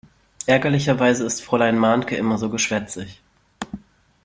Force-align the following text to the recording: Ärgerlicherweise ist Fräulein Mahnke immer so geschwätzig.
Ärgerlicherweise 0.47 1.23
ist 1.25 1.43
Fräulein 1.43 1.77
Mahnke 1.77 2.15
immer 2.15 2.39
so 2.39 2.49
geschwätzig. 2.49 3.21